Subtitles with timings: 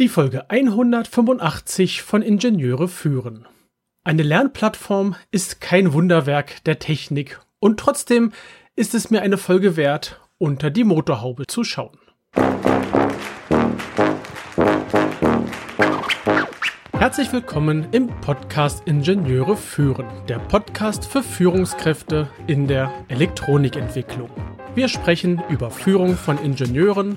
[0.00, 3.46] Die Folge 185 von Ingenieure führen.
[4.02, 8.32] Eine Lernplattform ist kein Wunderwerk der Technik und trotzdem
[8.74, 11.96] ist es mir eine Folge wert, unter die Motorhaube zu schauen.
[16.94, 24.30] Herzlich willkommen im Podcast Ingenieure führen, der Podcast für Führungskräfte in der Elektronikentwicklung.
[24.74, 27.16] Wir sprechen über Führung von Ingenieuren,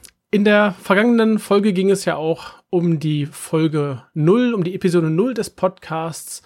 [0.31, 5.09] in der vergangenen Folge ging es ja auch um die Folge 0, um die Episode
[5.09, 6.41] 0 des Podcasts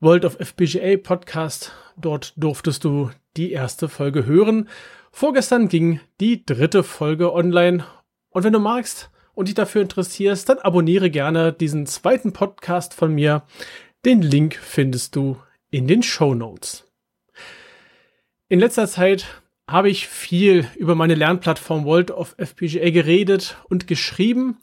[0.00, 1.72] World of FPGA Podcast.
[1.96, 4.68] Dort durftest du die erste Folge hören.
[5.12, 7.84] Vorgestern ging die dritte Folge online.
[8.30, 13.14] Und wenn du magst und dich dafür interessierst, dann abonniere gerne diesen zweiten Podcast von
[13.14, 13.44] mir.
[14.04, 15.36] Den Link findest du
[15.70, 16.92] in den Show Notes.
[18.48, 24.58] In letzter Zeit habe ich viel über meine Lernplattform World of FPGA geredet und geschrieben,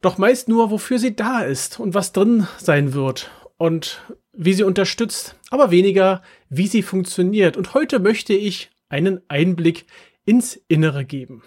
[0.00, 4.02] doch meist nur, wofür sie da ist und was drin sein wird und
[4.32, 7.56] wie sie unterstützt, aber weniger, wie sie funktioniert.
[7.56, 9.86] Und heute möchte ich einen Einblick
[10.24, 11.42] ins Innere geben.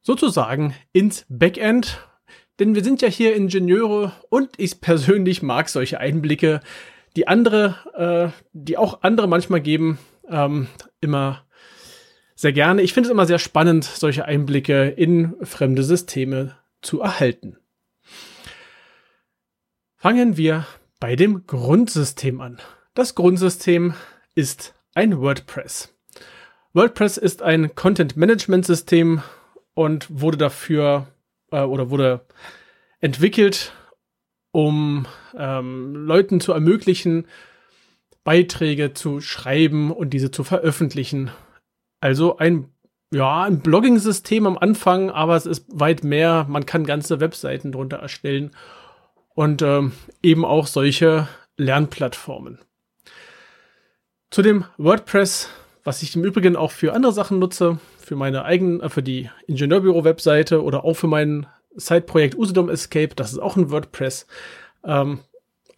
[0.00, 2.06] Sozusagen ins Backend,
[2.58, 6.60] denn wir sind ja hier Ingenieure und ich persönlich mag solche Einblicke,
[7.16, 9.98] die andere, äh, die auch andere manchmal geben,
[10.28, 10.68] ähm,
[11.00, 11.45] immer
[12.36, 12.82] sehr gerne.
[12.82, 17.56] Ich finde es immer sehr spannend, solche Einblicke in fremde Systeme zu erhalten.
[19.96, 20.66] Fangen wir
[21.00, 22.58] bei dem Grundsystem an.
[22.94, 23.94] Das Grundsystem
[24.34, 25.94] ist ein WordPress.
[26.74, 29.22] WordPress ist ein Content Management System
[29.74, 31.06] und wurde dafür
[31.50, 32.26] äh, oder wurde
[33.00, 33.72] entwickelt,
[34.52, 37.26] um ähm, Leuten zu ermöglichen,
[38.24, 41.30] Beiträge zu schreiben und diese zu veröffentlichen
[42.00, 42.68] also ein,
[43.12, 46.46] ja, ein Blogging-System am Anfang, aber es ist weit mehr.
[46.48, 48.50] Man kann ganze Webseiten drunter erstellen
[49.34, 49.92] und ähm,
[50.22, 52.58] eben auch solche Lernplattformen.
[54.30, 55.50] Zu dem WordPress,
[55.84, 59.30] was ich im Übrigen auch für andere Sachen nutze, für meine eigenen, äh, für die
[59.46, 61.46] Ingenieurbüro-Webseite oder auch für mein
[61.76, 64.26] Side-Projekt Usedom Escape, das ist auch ein WordPress.
[64.84, 65.20] Ähm,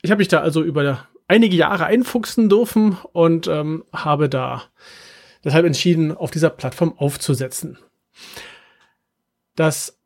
[0.02, 4.62] ich habe mich da also über einige Jahre einfuchsen dürfen und ähm, habe da
[5.48, 7.78] deshalb entschieden, auf dieser Plattform aufzusetzen.
[9.56, 9.98] Das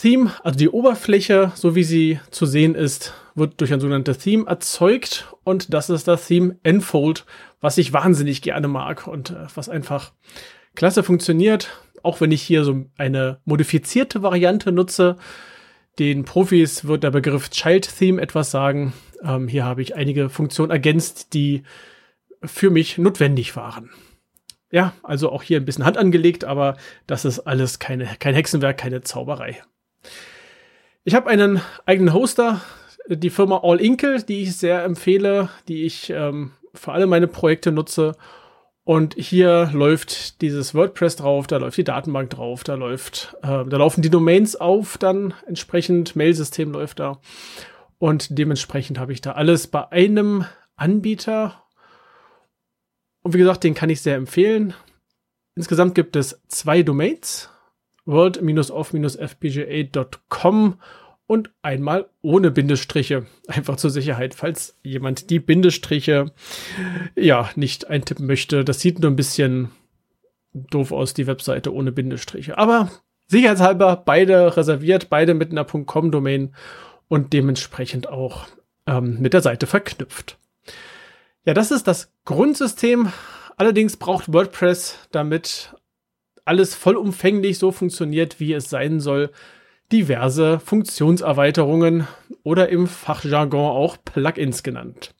[0.00, 4.46] Theme, also die Oberfläche, so wie sie zu sehen ist, wird durch ein sogenanntes Theme
[4.46, 7.26] erzeugt und das ist das Theme Enfold,
[7.60, 10.12] was ich wahnsinnig gerne mag und äh, was einfach
[10.74, 11.68] klasse funktioniert,
[12.02, 15.16] auch wenn ich hier so eine modifizierte Variante nutze.
[15.98, 18.92] Den Profis wird der Begriff Child Theme etwas sagen.
[19.22, 21.62] Ähm, hier habe ich einige Funktionen ergänzt, die
[22.42, 23.90] für mich notwendig waren
[24.70, 28.78] ja, also auch hier ein bisschen Hand angelegt, aber das ist alles keine, kein Hexenwerk,
[28.78, 29.62] keine Zauberei.
[31.04, 32.60] Ich habe einen eigenen Hoster,
[33.08, 37.70] die Firma All Inkle, die ich sehr empfehle, die ich ähm, für alle meine Projekte
[37.72, 38.16] nutze.
[38.82, 43.76] Und hier läuft dieses WordPress drauf, da läuft die Datenbank drauf, da läuft, äh, da
[43.76, 47.20] laufen die Domains auf, dann entsprechend Mailsystem läuft da.
[47.98, 50.44] Und dementsprechend habe ich da alles bei einem
[50.76, 51.65] Anbieter
[53.26, 54.72] und wie gesagt, den kann ich sehr empfehlen.
[55.56, 57.50] Insgesamt gibt es zwei Domains,
[58.04, 60.80] world-off-fpga.com
[61.26, 63.26] und einmal ohne Bindestriche.
[63.48, 66.30] Einfach zur Sicherheit, falls jemand die Bindestriche
[67.16, 68.64] ja nicht eintippen möchte.
[68.64, 69.72] Das sieht nur ein bisschen
[70.54, 72.56] doof aus, die Webseite ohne Bindestriche.
[72.56, 72.92] Aber
[73.26, 76.54] sicherheitshalber beide reserviert, beide mit einer .com-Domain
[77.08, 78.46] und dementsprechend auch
[78.86, 80.38] ähm, mit der Seite verknüpft.
[81.46, 83.12] Ja, das ist das Grundsystem.
[83.56, 85.74] Allerdings braucht WordPress, damit
[86.44, 89.30] alles vollumfänglich so funktioniert, wie es sein soll,
[89.92, 92.08] diverse Funktionserweiterungen
[92.42, 95.14] oder im Fachjargon auch Plugins genannt.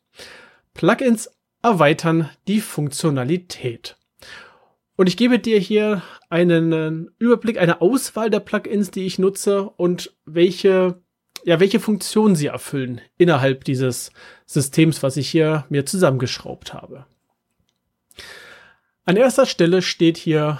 [0.75, 1.31] Plugins
[1.63, 3.97] erweitern die Funktionalität.
[4.97, 10.17] Und ich gebe dir hier einen Überblick, eine Auswahl der Plugins, die ich nutze und
[10.25, 11.01] welche
[11.45, 14.11] ja, welche Funktionen sie erfüllen innerhalb dieses
[14.47, 17.07] Systems, was ich hier mir zusammengeschraubt habe.
[19.05, 20.59] An erster Stelle steht hier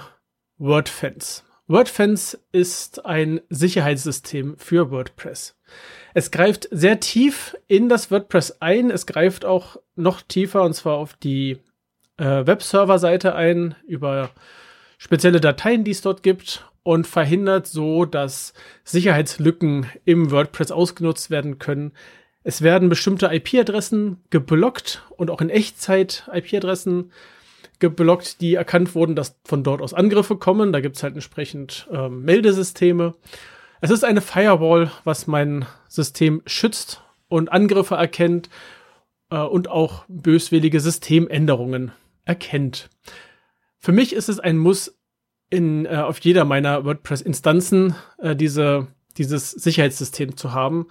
[0.57, 1.43] WordFence.
[1.67, 5.57] WordFence ist ein Sicherheitssystem für WordPress.
[6.13, 8.89] Es greift sehr tief in das WordPress ein.
[8.89, 11.57] Es greift auch noch tiefer und zwar auf die
[12.17, 14.31] äh, Webserver-Seite ein über
[14.97, 18.53] spezielle Dateien, die es dort gibt und verhindert so, dass
[18.85, 21.91] Sicherheitslücken im WordPress ausgenutzt werden können.
[22.45, 27.11] Es werden bestimmte IP-Adressen geblockt und auch in Echtzeit IP-Adressen
[27.79, 30.71] geblockt, die erkannt wurden, dass von dort aus Angriffe kommen.
[30.71, 33.15] Da gibt es halt entsprechend ähm, Meldesysteme.
[33.81, 38.49] Es ist eine Firewall, was mein System schützt und Angriffe erkennt
[39.29, 41.91] äh, und auch böswillige Systemänderungen
[42.23, 42.89] erkennt.
[43.77, 44.96] Für mich ist es ein Muss,
[45.49, 50.87] in, äh, auf jeder meiner WordPress-Instanzen äh, diese, dieses Sicherheitssystem zu haben.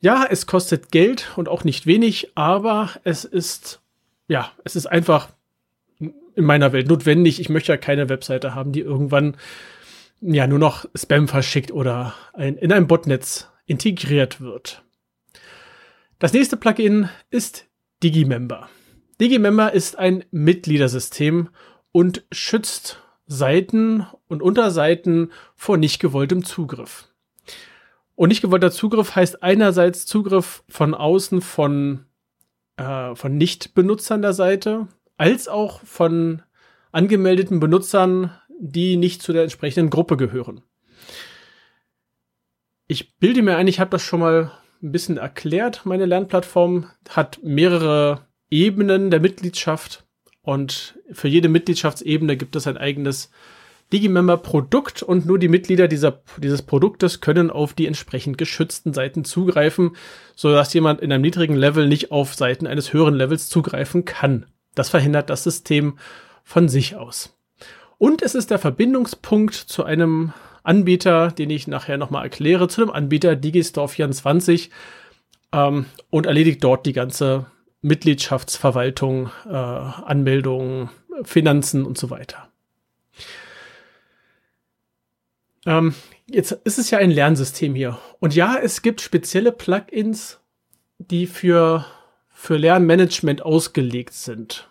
[0.00, 3.80] Ja, es kostet Geld und auch nicht wenig, aber es ist,
[4.28, 5.30] ja, es ist einfach
[5.98, 7.40] in meiner Welt notwendig.
[7.40, 9.36] Ich möchte ja keine Webseite haben, die irgendwann
[10.20, 14.82] ja nur noch Spam verschickt oder ein, in einem Botnetz integriert wird.
[16.18, 17.66] Das nächste Plugin ist
[18.02, 18.68] Digimember.
[19.20, 21.48] Digimember ist ein Mitgliedersystem
[21.90, 27.08] und schützt Seiten und Unterseiten vor nicht gewolltem Zugriff.
[28.16, 32.06] Und nicht gewollter Zugriff heißt einerseits Zugriff von außen von,
[32.76, 34.88] äh, von Nicht-Benutzern der Seite,
[35.18, 36.42] als auch von
[36.90, 40.62] angemeldeten Benutzern, die nicht zu der entsprechenden Gruppe gehören.
[42.88, 44.50] Ich bilde mir ein, ich habe das schon mal
[44.82, 45.84] ein bisschen erklärt.
[45.84, 50.07] Meine Lernplattform hat mehrere Ebenen der Mitgliedschaft
[50.48, 53.30] und für jede Mitgliedschaftsebene gibt es ein eigenes
[53.92, 59.94] Digimember-Produkt und nur die Mitglieder dieser, dieses Produktes können auf die entsprechend geschützten Seiten zugreifen,
[60.34, 64.46] sodass jemand in einem niedrigen Level nicht auf Seiten eines höheren Levels zugreifen kann.
[64.74, 65.98] Das verhindert das System
[66.44, 67.36] von sich aus.
[67.98, 72.90] Und es ist der Verbindungspunkt zu einem Anbieter, den ich nachher nochmal erkläre, zu dem
[72.90, 74.70] Anbieter Digistore24
[75.52, 77.48] ähm, und erledigt dort die ganze
[77.80, 80.90] Mitgliedschaftsverwaltung, äh, Anmeldungen,
[81.22, 82.48] Finanzen und so weiter.
[85.66, 85.94] Ähm,
[86.26, 87.98] jetzt ist es ja ein Lernsystem hier.
[88.20, 90.40] Und ja, es gibt spezielle Plugins,
[90.98, 91.84] die für
[92.40, 94.68] für Lernmanagement ausgelegt sind.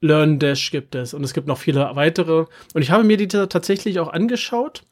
[0.00, 2.46] LearnDash gibt es und es gibt noch viele weitere.
[2.72, 4.84] Und ich habe mir die tatsächlich auch angeschaut,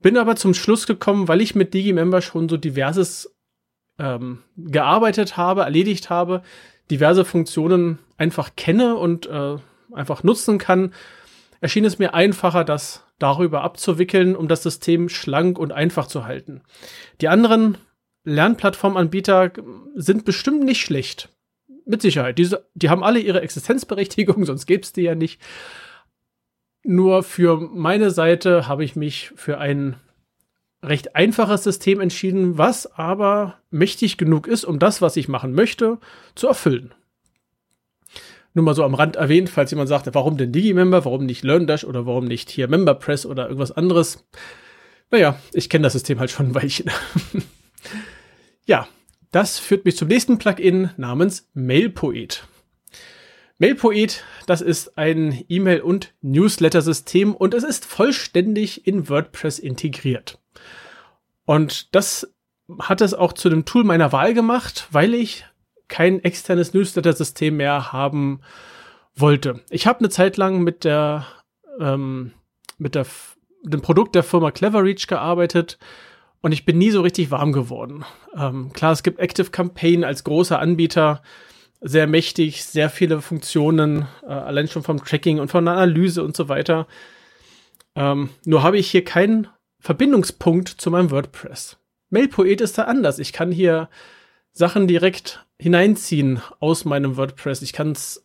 [0.00, 3.32] bin aber zum Schluss gekommen, weil ich mit Digimember schon so diverses
[4.02, 6.42] ähm, gearbeitet habe, erledigt habe,
[6.90, 9.56] diverse Funktionen einfach kenne und äh,
[9.92, 10.92] einfach nutzen kann,
[11.60, 16.62] erschien es mir einfacher, das darüber abzuwickeln, um das System schlank und einfach zu halten.
[17.20, 17.78] Die anderen
[18.24, 19.52] Lernplattformanbieter
[19.94, 21.28] sind bestimmt nicht schlecht.
[21.84, 22.38] Mit Sicherheit.
[22.38, 25.40] Die, die haben alle ihre Existenzberechtigung, sonst gäbe es die ja nicht.
[26.84, 29.96] Nur für meine Seite habe ich mich für ein
[30.82, 35.98] recht einfaches System entschieden, was aber mächtig genug ist, um das, was ich machen möchte,
[36.34, 36.94] zu erfüllen.
[38.54, 41.84] Nur mal so am Rand erwähnt, falls jemand sagt, warum denn Digimember, warum nicht LearnDash
[41.84, 44.26] oder warum nicht hier MemberPress oder irgendwas anderes.
[45.10, 46.90] Naja, ich kenne das System halt schon ein Weilchen.
[48.64, 48.86] Ja,
[49.32, 52.46] das führt mich zum nächsten Plugin namens MailPoet.
[53.58, 60.38] MailPoet, das ist ein E-Mail- und Newsletter-System und es ist vollständig in WordPress integriert.
[61.44, 62.34] Und das
[62.80, 65.44] hat es auch zu dem Tool meiner Wahl gemacht, weil ich
[65.88, 68.40] kein externes Newsletter-System mehr haben
[69.14, 69.60] wollte.
[69.70, 71.26] Ich habe eine Zeit lang mit der
[71.78, 72.32] ähm,
[72.78, 73.06] mit der,
[73.62, 75.78] dem Produkt der Firma Cleverreach gearbeitet
[76.40, 78.04] und ich bin nie so richtig warm geworden.
[78.36, 81.22] Ähm, klar, es gibt Active Campaign als großer Anbieter,
[81.80, 86.36] sehr mächtig, sehr viele Funktionen, äh, allein schon vom Tracking und von der Analyse und
[86.36, 86.86] so weiter.
[87.94, 89.48] Ähm, nur habe ich hier keinen
[89.82, 91.76] Verbindungspunkt zu meinem WordPress.
[92.10, 93.18] MailPoet ist da anders.
[93.18, 93.88] Ich kann hier
[94.52, 97.62] Sachen direkt hineinziehen aus meinem WordPress.
[97.62, 98.24] Ich kann es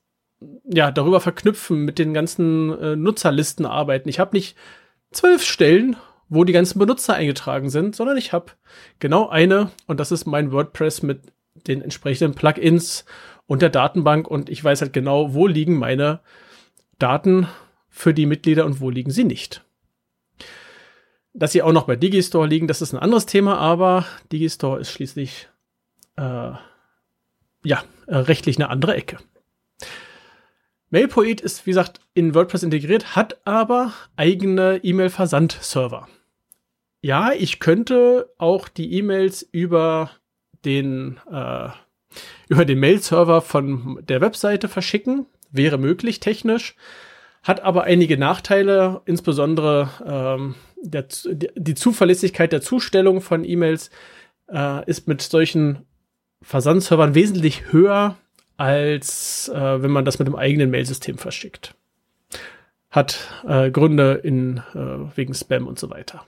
[0.71, 4.07] ja darüber verknüpfen, mit den ganzen äh, Nutzerlisten arbeiten.
[4.07, 4.55] Ich habe nicht
[5.11, 5.95] zwölf Stellen,
[6.29, 8.51] wo die ganzen Benutzer eingetragen sind, sondern ich habe
[8.99, 11.21] genau eine und das ist mein WordPress mit
[11.65, 13.03] den entsprechenden Plugins
[13.47, 16.19] und der Datenbank und ich weiß halt genau, wo liegen meine
[16.99, 17.47] Daten
[17.89, 19.63] für die Mitglieder und wo liegen sie nicht.
[21.38, 24.91] Dass sie auch noch bei Digistore liegen, das ist ein anderes Thema, aber Digistore ist
[24.91, 25.48] schließlich
[26.17, 26.51] äh,
[27.63, 29.17] ja rechtlich eine andere Ecke.
[30.89, 36.08] MailPoet ist, wie gesagt, in WordPress integriert, hat aber eigene E-Mail-Versandserver
[37.01, 40.12] ja, ich könnte auch die E-Mails über
[40.65, 41.70] den äh,
[42.50, 46.75] über den Mail-Server von der Webseite verschicken, wäre möglich technisch.
[47.44, 51.06] Hat aber einige Nachteile, insbesondere ähm, der,
[51.56, 53.89] die Zuverlässigkeit der Zustellung von E-Mails
[54.51, 55.86] äh, ist mit solchen
[56.41, 58.17] Versandservern wesentlich höher,
[58.58, 61.75] als äh, wenn man das mit dem eigenen Mailsystem verschickt.
[62.89, 66.25] Hat äh, Gründe in, äh, wegen Spam und so weiter.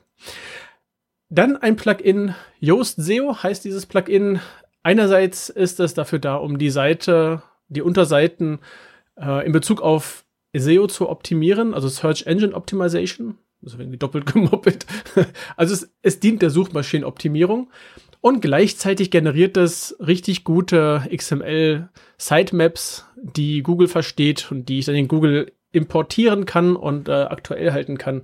[1.29, 4.39] Dann ein Plugin, Yoast SEO heißt dieses Plugin.
[4.83, 8.59] Einerseits ist es dafür da, um die Seite, die Unterseiten
[9.15, 13.37] äh, in Bezug auf SEO zu optimieren, also Search Engine Optimization.
[13.61, 14.85] Also irgendwie doppelt gemoppelt.
[15.57, 17.69] Also es, es dient der Suchmaschinenoptimierung
[18.21, 25.07] und gleichzeitig generiert es richtig gute XML-Sitemaps, die Google versteht und die ich dann in
[25.07, 28.23] Google importieren kann und äh, aktuell halten kann,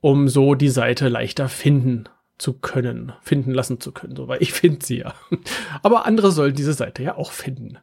[0.00, 4.16] um so die Seite leichter finden zu können, finden lassen zu können.
[4.16, 5.14] So, weil ich finde sie ja.
[5.82, 7.78] Aber andere sollen diese Seite ja auch finden.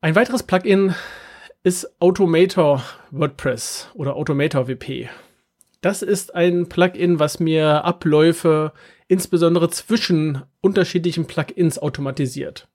[0.00, 0.94] Ein weiteres Plugin
[1.64, 5.08] ist Automator WordPress oder Automator WP.
[5.80, 8.72] Das ist ein Plugin, was mir Abläufe
[9.08, 12.68] insbesondere zwischen unterschiedlichen Plugins automatisiert.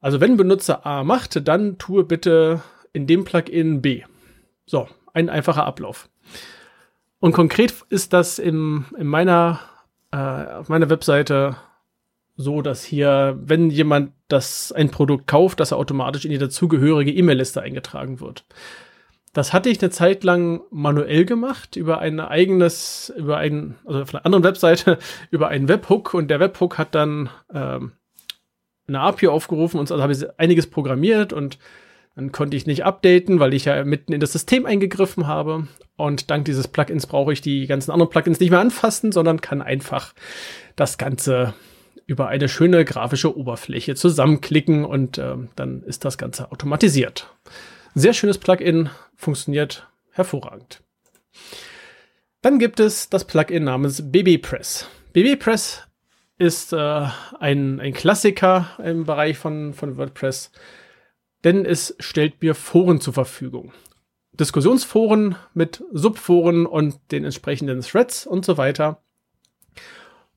[0.00, 2.60] Also wenn Benutzer A macht, dann tue bitte
[2.92, 4.02] in dem Plugin B.
[4.66, 6.08] So, ein einfacher Ablauf.
[7.20, 9.60] Und konkret ist das in, in meiner,
[10.10, 11.56] äh, auf meiner Webseite
[12.36, 17.12] so, dass hier, wenn jemand das ein Produkt kauft, dass er automatisch in die dazugehörige
[17.12, 18.44] E-Mail-Liste eingetragen wird.
[19.32, 24.14] Das hatte ich eine Zeit lang manuell gemacht über ein eigenes, über ein, also auf
[24.14, 24.98] einer anderen Webseite,
[25.30, 27.92] über einen Webhook und der Webhook hat dann ähm,
[28.86, 31.58] eine API aufgerufen und also habe ich einiges programmiert und
[32.14, 35.66] dann konnte ich nicht updaten, weil ich ja mitten in das System eingegriffen habe.
[35.96, 39.62] Und dank dieses Plugins brauche ich die ganzen anderen Plugins nicht mehr anfassen, sondern kann
[39.62, 40.14] einfach
[40.76, 41.54] das Ganze
[42.06, 47.34] über eine schöne grafische Oberfläche zusammenklicken und äh, dann ist das Ganze automatisiert.
[47.94, 50.82] Sehr schönes Plugin, funktioniert hervorragend.
[52.42, 54.88] Dann gibt es das Plugin namens BBPress.
[55.12, 55.86] BBPress
[56.38, 57.06] ist äh,
[57.38, 60.50] ein, ein Klassiker im Bereich von, von WordPress,
[61.44, 63.72] denn es stellt mir Foren zur Verfügung.
[64.32, 69.00] Diskussionsforen mit Subforen und den entsprechenden Threads und so weiter,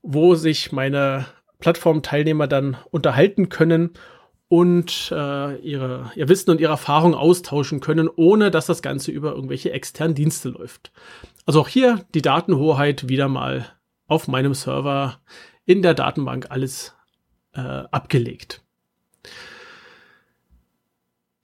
[0.02, 1.26] wo sich meine
[1.58, 3.90] Plattformteilnehmer dann unterhalten können
[4.48, 9.34] und äh, ihre, ihr Wissen und ihre Erfahrung austauschen können, ohne dass das Ganze über
[9.34, 10.92] irgendwelche externen Dienste läuft.
[11.44, 13.66] Also auch hier die Datenhoheit wieder mal
[14.06, 15.20] auf meinem Server
[15.66, 16.94] in der Datenbank alles
[17.52, 18.62] äh, abgelegt.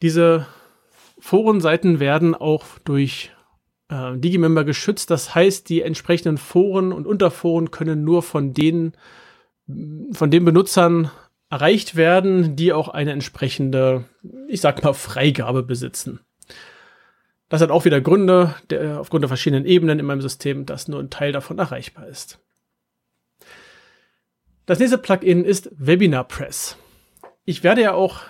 [0.00, 0.46] Diese
[1.18, 3.32] Forenseiten werden auch durch
[3.88, 5.10] äh, Digimember geschützt.
[5.10, 8.92] Das heißt, die entsprechenden Foren und Unterforen können nur von den,
[9.66, 11.10] von den Benutzern
[11.50, 14.04] erreicht werden, die auch eine entsprechende,
[14.48, 16.20] ich sag mal, Freigabe besitzen.
[17.48, 21.00] Das hat auch wieder Gründe, der, aufgrund der verschiedenen Ebenen in meinem System, dass nur
[21.00, 22.40] ein Teil davon erreichbar ist.
[24.66, 26.76] Das nächste Plugin ist Webinar Press.
[27.44, 28.22] Ich werde ja auch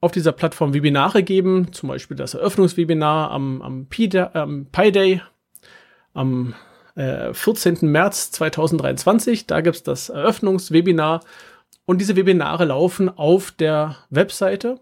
[0.00, 3.88] auf dieser Plattform Webinare geben, zum Beispiel das Eröffnungswebinar am, am
[4.34, 5.22] ähm, Pi Day
[6.12, 6.54] am
[6.98, 7.78] äh, 14.
[7.82, 9.46] März 2023.
[9.46, 11.20] Da gibt es das Eröffnungswebinar
[11.86, 14.80] und diese Webinare laufen auf der Webseite.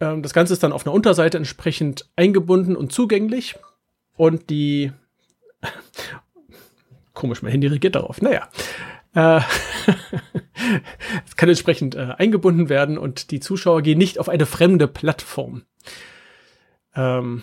[0.00, 3.56] Ähm, das Ganze ist dann auf einer Unterseite entsprechend eingebunden und zugänglich.
[4.16, 4.92] Und die
[7.14, 8.22] komisch, mein Handy reagiert darauf.
[8.22, 8.48] Naja.
[9.14, 9.40] Äh,
[11.26, 15.64] es kann entsprechend äh, eingebunden werden und die Zuschauer gehen nicht auf eine fremde Plattform.
[16.94, 17.42] Ähm,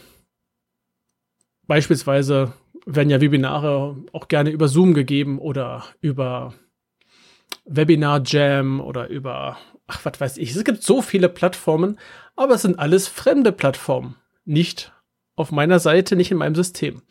[1.68, 2.54] beispielsweise
[2.86, 6.54] werden ja Webinare auch gerne über Zoom gegeben oder über
[7.66, 9.58] Webinar Jam oder über,
[9.88, 10.56] ach, was weiß ich.
[10.56, 12.00] Es gibt so viele Plattformen,
[12.36, 14.16] aber es sind alles fremde Plattformen.
[14.46, 14.92] Nicht
[15.36, 17.02] auf meiner Seite, nicht in meinem System.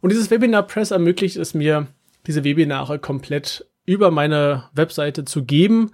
[0.00, 1.86] Und dieses Webinar Press ermöglicht es mir,
[2.26, 5.92] diese Webinare komplett über meine Webseite zu geben,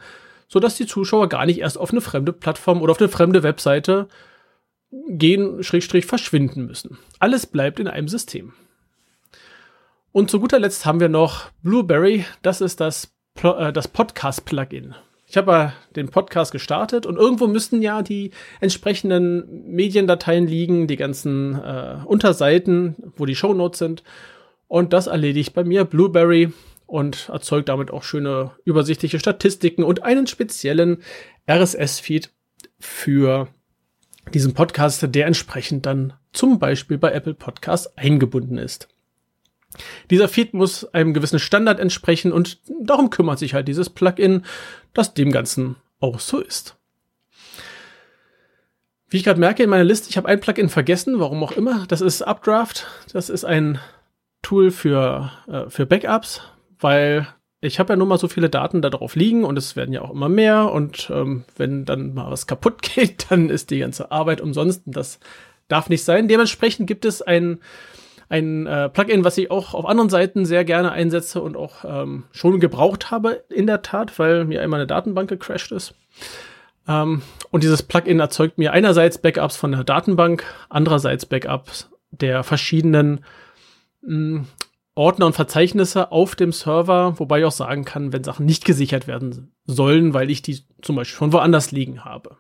[0.48, 4.08] sodass die Zuschauer gar nicht erst auf eine fremde Plattform oder auf eine fremde Webseite
[5.08, 6.98] gehen, Schrägstrich verschwinden müssen.
[7.18, 8.52] Alles bleibt in einem System.
[10.12, 12.26] Und zu guter Letzt haben wir noch Blueberry.
[12.42, 14.94] Das ist das äh, das Podcast-Plugin.
[15.26, 21.54] Ich habe den Podcast gestartet und irgendwo müssten ja die entsprechenden Mediendateien liegen, die ganzen
[21.54, 24.04] äh, Unterseiten, wo die Shownotes sind.
[24.68, 26.52] Und das erledigt bei mir Blueberry
[26.84, 30.98] und erzeugt damit auch schöne übersichtliche Statistiken und einen speziellen
[31.50, 32.30] RSS-Feed
[32.78, 33.48] für
[34.34, 38.88] diesen Podcast, der entsprechend dann zum Beispiel bei Apple Podcasts eingebunden ist.
[40.10, 44.44] Dieser Feed muss einem gewissen Standard entsprechen und darum kümmert sich halt dieses Plugin,
[44.92, 46.76] dass dem Ganzen auch so ist.
[49.08, 51.84] Wie ich gerade merke in meiner Liste, ich habe ein Plugin vergessen, warum auch immer.
[51.86, 52.86] Das ist Updraft.
[53.12, 53.78] Das ist ein
[54.40, 56.40] Tool für, äh, für Backups,
[56.80, 57.28] weil
[57.60, 60.02] ich habe ja nur mal so viele Daten da drauf liegen und es werden ja
[60.02, 60.72] auch immer mehr.
[60.72, 64.86] Und ähm, wenn dann mal was kaputt geht, dann ist die ganze Arbeit umsonst.
[64.86, 65.20] Und das
[65.68, 66.26] darf nicht sein.
[66.26, 67.60] Dementsprechend gibt es ein,
[68.32, 72.24] ein äh, Plugin, was ich auch auf anderen Seiten sehr gerne einsetze und auch ähm,
[72.32, 75.94] schon gebraucht habe, in der Tat, weil mir einmal eine Datenbank gecrashed ist.
[76.88, 77.20] Ähm,
[77.50, 83.22] und dieses Plugin erzeugt mir einerseits Backups von der Datenbank, andererseits Backups der verschiedenen
[84.00, 84.46] mh, mm,
[84.94, 89.06] Ordner und Verzeichnisse auf dem Server, wobei ich auch sagen kann, wenn Sachen nicht gesichert
[89.06, 92.36] werden sollen, weil ich die zum Beispiel schon woanders liegen habe.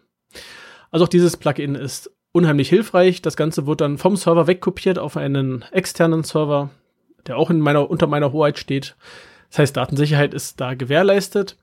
[0.90, 3.22] Also auch dieses Plugin ist unheimlich hilfreich.
[3.22, 6.70] Das Ganze wird dann vom Server wegkopiert auf einen externen Server,
[7.26, 8.96] der auch in meiner, unter meiner Hoheit steht.
[9.50, 11.56] Das heißt, Datensicherheit ist da gewährleistet.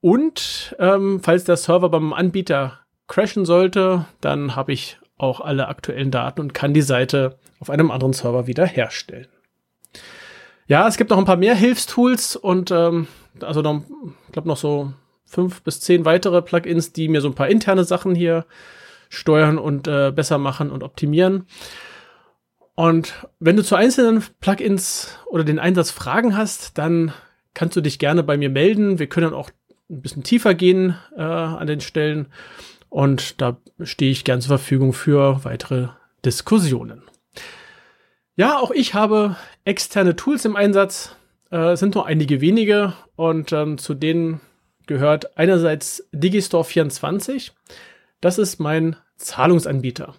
[0.00, 6.10] Und ähm, falls der Server beim Anbieter crashen sollte, dann habe ich auch alle aktuellen
[6.10, 9.28] Daten und kann die Seite auf einem anderen Server wieder herstellen.
[10.66, 13.06] Ja, es gibt noch ein paar mehr Hilfstools und ähm,
[13.40, 13.82] also noch,
[14.26, 14.92] ich glaube noch so
[15.24, 18.46] fünf bis zehn weitere Plugins, die mir so ein paar interne Sachen hier
[19.14, 21.46] steuern und äh, besser machen und optimieren.
[22.74, 27.12] Und wenn du zu einzelnen Plugins oder den Einsatz Fragen hast, dann
[27.54, 28.98] kannst du dich gerne bei mir melden.
[28.98, 29.50] Wir können auch
[29.88, 32.26] ein bisschen tiefer gehen äh, an den Stellen.
[32.88, 35.88] Und da stehe ich gern zur Verfügung für weitere
[36.24, 37.02] Diskussionen.
[38.36, 41.14] Ja, auch ich habe externe Tools im Einsatz.
[41.50, 44.40] Äh, sind nur einige wenige und ähm, zu denen
[44.86, 47.52] gehört einerseits Digistore 24.
[48.20, 50.14] Das ist mein Zahlungsanbieter.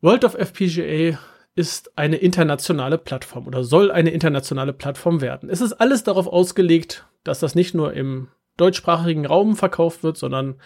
[0.00, 1.18] World of FPGA
[1.54, 5.48] ist eine internationale Plattform oder soll eine internationale Plattform werden.
[5.48, 8.28] Es ist alles darauf ausgelegt, dass das nicht nur im
[8.58, 10.60] deutschsprachigen Raum verkauft wird, sondern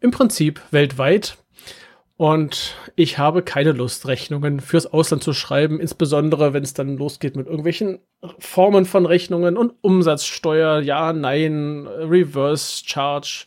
[0.00, 1.38] im Prinzip weltweit.
[2.18, 7.36] Und ich habe keine Lust, Rechnungen fürs Ausland zu schreiben, insbesondere wenn es dann losgeht
[7.36, 8.00] mit irgendwelchen
[8.38, 13.44] Formen von Rechnungen und Umsatzsteuer, ja, nein, Reverse Charge.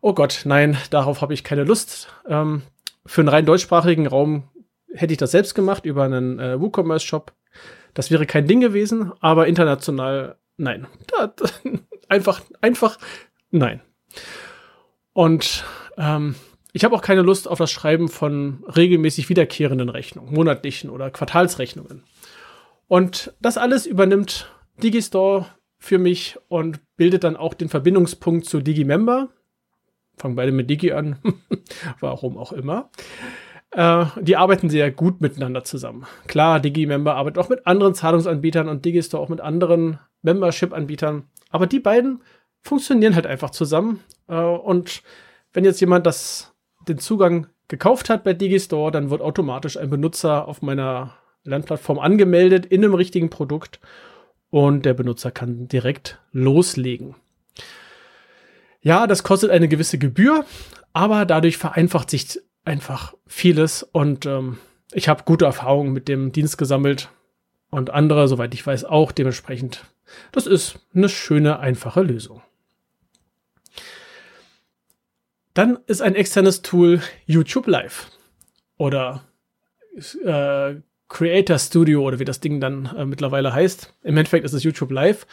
[0.00, 2.08] Oh Gott, nein, darauf habe ich keine Lust.
[2.26, 2.62] Ähm,
[3.04, 4.44] für einen rein deutschsprachigen Raum
[4.92, 7.32] hätte ich das selbst gemacht über einen äh, WooCommerce-Shop.
[7.94, 10.86] Das wäre kein Ding gewesen, aber international, nein.
[11.08, 11.32] Da,
[12.08, 12.98] einfach, einfach
[13.50, 13.80] nein.
[15.12, 15.64] Und
[15.96, 16.36] ähm,
[16.72, 22.04] ich habe auch keine Lust auf das Schreiben von regelmäßig wiederkehrenden Rechnungen, monatlichen oder Quartalsrechnungen.
[22.86, 24.50] Und das alles übernimmt
[24.82, 25.46] Digistore
[25.78, 29.28] für mich und bildet dann auch den Verbindungspunkt zu Digimember.
[30.18, 31.16] Fangen beide mit Digi an,
[32.00, 32.90] warum auch immer.
[33.70, 36.06] Äh, die arbeiten sehr gut miteinander zusammen.
[36.26, 41.24] Klar, Digimember arbeitet auch mit anderen Zahlungsanbietern und Digistore auch mit anderen Membership-Anbietern.
[41.50, 42.22] Aber die beiden
[42.62, 44.00] funktionieren halt einfach zusammen.
[44.28, 45.02] Äh, und
[45.52, 46.54] wenn jetzt jemand das,
[46.86, 52.66] den Zugang gekauft hat bei Digistore, dann wird automatisch ein Benutzer auf meiner Lernplattform angemeldet
[52.66, 53.80] in einem richtigen Produkt
[54.50, 57.14] und der Benutzer kann direkt loslegen.
[58.80, 60.44] Ja, das kostet eine gewisse Gebühr,
[60.92, 64.58] aber dadurch vereinfacht sich einfach vieles und ähm,
[64.92, 67.10] ich habe gute Erfahrungen mit dem Dienst gesammelt
[67.70, 69.84] und andere, soweit ich weiß, auch dementsprechend.
[70.32, 72.42] Das ist eine schöne, einfache Lösung.
[75.54, 78.10] Dann ist ein externes Tool YouTube Live
[78.76, 79.24] oder
[80.24, 80.76] äh,
[81.08, 83.94] Creator Studio oder wie das Ding dann äh, mittlerweile heißt.
[84.02, 85.26] Im Endeffekt ist es YouTube Live.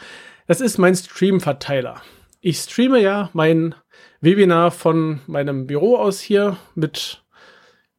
[0.46, 2.02] Das ist mein Stream-Verteiler.
[2.46, 3.74] Ich streame ja mein
[4.20, 7.24] Webinar von meinem Büro aus hier mit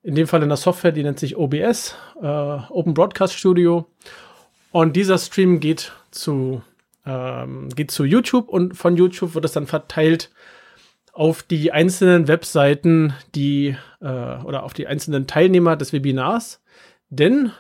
[0.04, 3.88] in dem Fall in der Software, die nennt sich OBS, äh, Open Broadcast Studio.
[4.72, 6.62] Und dieser Stream geht zu,
[7.06, 10.32] ähm, geht zu YouTube und von YouTube wird es dann verteilt
[11.12, 16.64] auf die einzelnen Webseiten, die äh, oder auf die einzelnen Teilnehmer des Webinars.
[17.10, 17.52] Denn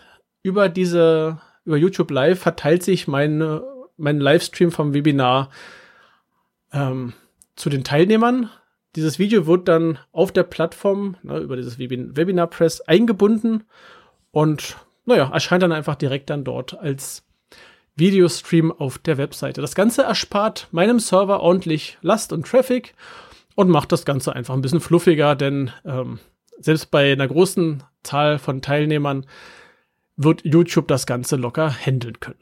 [0.41, 3.61] über diese, über YouTube Live verteilt sich meine,
[3.97, 5.49] mein Livestream vom Webinar
[6.73, 7.13] ähm,
[7.55, 8.49] zu den Teilnehmern.
[8.95, 13.63] Dieses Video wird dann auf der Plattform ne, über dieses Webin Webinar Press eingebunden
[14.31, 17.23] und naja, erscheint dann einfach direkt dann dort als
[17.95, 19.61] Videostream auf der Webseite.
[19.61, 22.93] Das Ganze erspart meinem Server ordentlich Last und Traffic
[23.55, 26.19] und macht das Ganze einfach ein bisschen fluffiger, denn ähm,
[26.59, 29.25] selbst bei einer großen Zahl von Teilnehmern
[30.15, 32.39] wird YouTube das Ganze locker handeln können.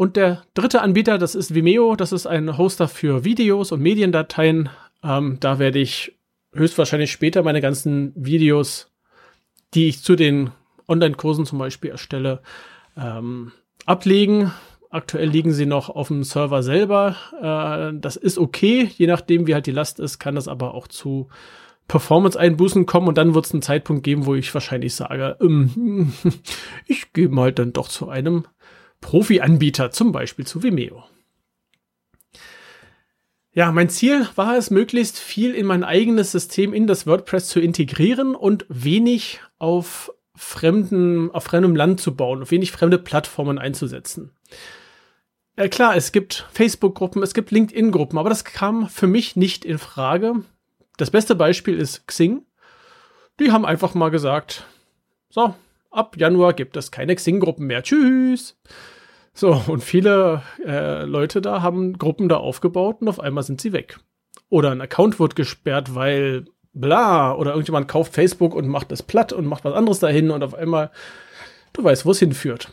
[0.00, 4.70] Und der dritte Anbieter, das ist Vimeo, das ist ein Hoster für Videos und Mediendateien.
[5.04, 6.18] Ähm, da werde ich
[6.54, 8.90] höchstwahrscheinlich später meine ganzen Videos,
[9.74, 10.52] die ich zu den
[10.88, 12.40] Online-Kursen zum Beispiel erstelle,
[12.96, 13.52] ähm,
[13.84, 14.52] ablegen.
[14.88, 17.16] Aktuell liegen sie noch auf dem Server selber.
[17.38, 20.88] Äh, das ist okay, je nachdem, wie halt die Last ist, kann das aber auch
[20.88, 21.28] zu
[21.88, 26.14] Performance-Einbußen kommen und dann wird es einen Zeitpunkt geben, wo ich wahrscheinlich sage, ähm,
[26.86, 28.46] ich gehe mal dann doch zu einem
[29.00, 31.04] Profi-Anbieter, zum Beispiel zu Vimeo.
[33.52, 37.60] Ja, mein Ziel war es, möglichst viel in mein eigenes System in das WordPress zu
[37.60, 44.30] integrieren und wenig auf fremden, auf fremdem Land zu bauen, auf wenig fremde Plattformen einzusetzen.
[45.56, 49.78] Ja, klar, es gibt Facebook-Gruppen, es gibt LinkedIn-Gruppen, aber das kam für mich nicht in
[49.78, 50.44] Frage.
[50.96, 52.46] Das beste Beispiel ist Xing.
[53.40, 54.64] Die haben einfach mal gesagt,
[55.28, 55.54] so,
[55.90, 57.82] ab Januar gibt es keine Xing-Gruppen mehr.
[57.82, 58.58] Tschüss.
[59.32, 63.72] So, und viele äh, Leute da haben Gruppen da aufgebaut und auf einmal sind sie
[63.72, 63.98] weg.
[64.48, 69.32] Oder ein Account wird gesperrt, weil bla, oder irgendjemand kauft Facebook und macht es platt
[69.32, 70.90] und macht was anderes dahin und auf einmal,
[71.72, 72.72] du weißt, wo es hinführt.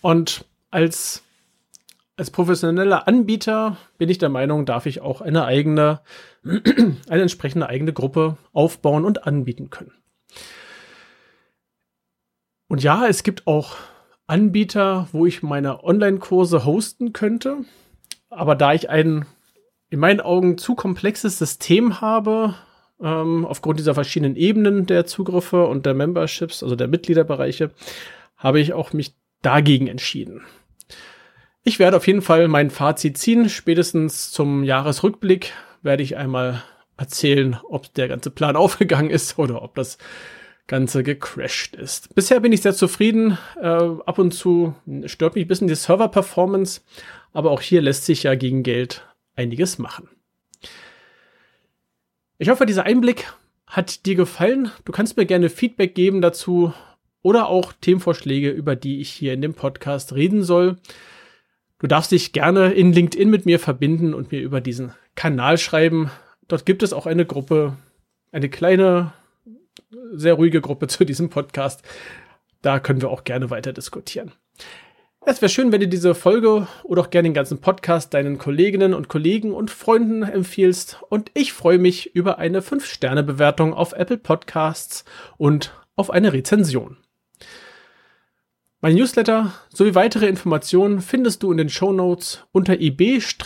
[0.00, 1.22] Und als,
[2.16, 6.00] als professioneller Anbieter bin ich der Meinung, darf ich auch eine eigene,
[6.44, 9.92] eine entsprechende eigene Gruppe aufbauen und anbieten können.
[12.72, 13.76] Und ja, es gibt auch
[14.26, 17.66] Anbieter, wo ich meine Online-Kurse hosten könnte.
[18.30, 19.26] Aber da ich ein
[19.90, 22.54] in meinen Augen zu komplexes System habe,
[22.98, 27.72] ähm, aufgrund dieser verschiedenen Ebenen der Zugriffe und der Memberships, also der Mitgliederbereiche,
[28.38, 30.40] habe ich auch mich dagegen entschieden.
[31.64, 33.50] Ich werde auf jeden Fall mein Fazit ziehen.
[33.50, 36.62] Spätestens zum Jahresrückblick werde ich einmal
[36.96, 39.98] erzählen, ob der ganze Plan aufgegangen ist oder ob das
[40.72, 42.14] Ganze gecrashed ist.
[42.14, 43.36] Bisher bin ich sehr zufrieden.
[43.60, 46.80] Äh, ab und zu stört mich ein bisschen die Server-Performance,
[47.34, 49.06] aber auch hier lässt sich ja gegen Geld
[49.36, 50.08] einiges machen.
[52.38, 53.30] Ich hoffe, dieser Einblick
[53.66, 54.70] hat dir gefallen.
[54.86, 56.72] Du kannst mir gerne Feedback geben dazu
[57.20, 60.78] oder auch Themenvorschläge, über die ich hier in dem Podcast reden soll.
[61.80, 66.10] Du darfst dich gerne in LinkedIn mit mir verbinden und mir über diesen Kanal schreiben.
[66.48, 67.76] Dort gibt es auch eine Gruppe,
[68.30, 69.12] eine kleine
[70.12, 71.82] sehr ruhige Gruppe zu diesem Podcast.
[72.62, 74.32] Da können wir auch gerne weiter diskutieren.
[75.24, 78.92] Es wäre schön, wenn du diese Folge oder auch gerne den ganzen Podcast deinen Kolleginnen
[78.92, 81.00] und Kollegen und Freunden empfiehlst.
[81.10, 85.04] Und ich freue mich über eine 5-Sterne-Bewertung auf Apple Podcasts
[85.36, 86.96] und auf eine Rezension.
[88.80, 93.42] Mein Newsletter sowie weitere Informationen findest du in den Show Notes unter ib-dck.de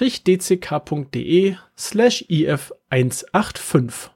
[1.77, 4.16] slash if185.